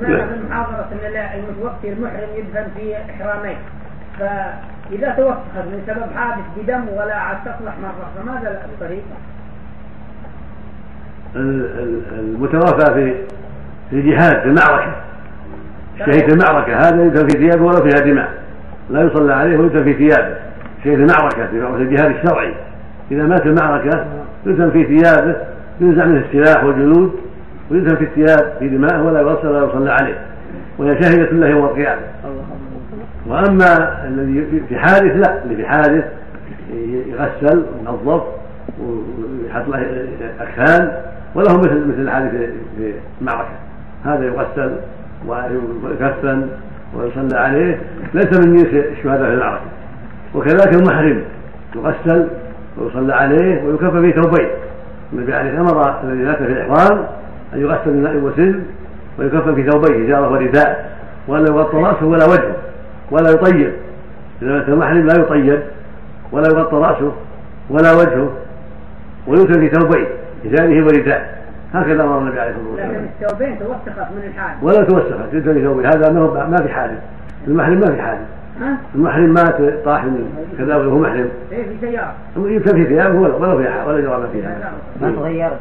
سمعنا 0.00 0.26
في 0.26 0.34
المحاضرة 0.34 0.88
أن 0.92 1.40
المتوفي 1.40 1.88
المحرم 1.92 2.28
يدفن 2.36 2.66
في 2.76 2.96
إحرامين. 2.96 3.56
فإذا 4.18 5.10
توفت 5.10 5.56
من 5.56 5.82
سبب 5.86 6.04
حادث 6.16 6.44
بدم 6.56 6.88
ولا 6.88 7.14
عاد 7.14 7.36
تصلح 7.44 7.74
مرة 7.82 8.10
فماذا 8.22 8.62
الطريق؟ 8.64 9.02
ال- 11.36 11.78
ال- 11.78 12.18
المتوفى 12.18 12.94
في 12.94 13.14
في 13.90 13.96
الجهاد 13.96 14.40
في 14.40 14.44
المعركة 14.48 14.92
شهيد 15.98 16.30
في 16.30 16.34
المعركة 16.34 16.76
هذا 16.76 17.04
يدفن 17.04 17.28
في 17.28 17.38
ثيابه 17.38 17.64
ولا 17.64 17.80
فيها 17.88 18.04
دماء 18.12 18.28
لا 18.90 19.02
يصلى 19.02 19.34
عليه 19.34 19.56
ويدفن 19.58 19.84
في 19.84 19.94
ثيابه. 19.94 20.34
شهيد 20.84 21.00
المعركة 21.00 21.46
في 21.46 21.60
معركة 21.60 21.76
الجهاد 21.82 22.10
الشرعي. 22.16 22.54
إذا 23.10 23.22
مات 23.22 23.42
في 23.42 23.48
المعركة 23.48 24.04
يدفن 24.46 24.70
في 24.70 24.84
ثيابه 24.84 25.36
ينزع 25.80 26.04
منه 26.04 26.24
السلاح 26.26 26.64
والجلود. 26.64 27.20
ويدفن 27.70 27.96
في 27.96 28.04
الثياب 28.04 28.52
في 28.58 28.68
دماءه 28.68 29.02
ولا 29.02 29.20
يغسل 29.20 29.48
ولا 29.48 29.66
يصلى 29.66 29.90
عليه. 29.90 30.18
وهي 30.78 31.02
شاهدة 31.02 31.30
له 31.32 31.48
يوم 31.48 31.64
القيامة. 31.64 32.02
وأما 33.26 34.04
الذي 34.08 34.62
في 34.68 34.78
حادث 34.78 35.26
لا. 35.26 35.44
اللي 35.44 35.56
في 35.56 35.66
حادث 35.66 36.04
يغسل 37.06 37.64
وينظف 37.86 38.22
ويحط 38.80 39.68
له 39.68 40.06
أكفان 40.40 40.92
وله 41.34 41.58
مثل 41.58 41.88
مثل 41.88 42.00
الحادث 42.00 42.30
في 42.78 42.92
المعركة. 43.20 43.48
هذا 44.04 44.24
يغسل 44.24 44.72
ويكفن 45.26 46.48
ويصلى 46.96 47.38
عليه. 47.38 47.80
ليس 48.14 48.38
من 48.38 48.56
جنس 48.56 48.74
الشهداء 48.74 49.28
في 49.28 49.34
المعركة. 49.34 49.64
وكذلك 50.34 50.74
المحرم. 50.74 51.22
يغسل 51.76 52.28
ويصلى 52.78 53.14
عليه 53.14 53.64
ويكفن 53.64 54.02
في 54.02 54.12
ثوبين. 54.12 54.48
النبي 55.12 55.34
عليه 55.34 55.60
أمر 55.60 56.00
الذي 56.04 56.24
مات 56.24 56.36
في 56.36 56.52
الإحرام 56.52 57.06
أن 57.54 57.60
يغسل 57.60 57.90
من 57.90 58.02
ماء 58.02 58.16
وسلم 58.16 58.64
ويكفن 59.18 59.54
في 59.54 59.70
ثوبين 59.70 60.06
حجاره 60.06 60.32
ورداء 60.32 60.98
ولا 61.28 61.46
يغطى 61.50 61.76
رأسه 61.76 62.06
ولا 62.06 62.24
وجهه 62.24 62.56
ولا 63.10 63.30
يطيب. 63.30 63.72
إذا 64.42 64.52
مات 64.52 64.68
المحرم 64.68 65.06
لا 65.06 65.14
يطيب 65.20 65.60
ولا 66.32 66.48
يغطى 66.48 66.76
رأسه 66.76 67.12
ولا 67.70 67.92
وجهه 67.92 68.30
ويوتر 69.26 69.60
في 69.60 69.68
ثوبين 69.68 70.06
إزاره 70.46 70.82
ورداء 70.84 71.38
هكذا 71.74 72.02
أمر 72.04 72.18
النبي 72.18 72.40
عليه 72.40 72.50
الصلاة 72.50 72.86
لكن 72.86 72.94
والسلام 72.94 73.08
الثوبين 73.22 73.58
توثقت 73.58 74.08
من 74.12 74.22
الحادث 74.26 74.62
ولا 74.62 74.84
توسخت 74.84 75.34
يوتر 75.34 75.54
في 75.54 75.62
ثوبين 75.64 75.86
هذا 75.86 76.12
ما 76.12 76.20
هو 76.20 76.34
ما 76.34 76.56
في 76.56 76.68
حادث 76.68 76.98
المحرم 77.48 77.80
ما 77.80 77.86
في 77.86 78.02
حادث 78.02 78.26
ها؟ 78.60 78.76
المحرم 78.94 79.34
مات 79.34 79.84
طاح 79.84 80.04
من 80.04 80.48
كذا 80.58 80.76
وهو 80.76 80.98
محرم. 80.98 81.28
إيه 81.52 81.62
في 81.62 81.74
سيارة. 81.80 82.14
يكتفي 82.36 82.84
ثيابه 82.84 83.18
ولا 83.18 83.34
ولا 83.34 83.56
فيها 83.56 83.84
ولا 83.84 84.00
جرى 84.00 84.18
ما 84.18 84.26
فيها. 84.32 84.72
ما 85.00 85.10
تغيرت. 85.10 85.58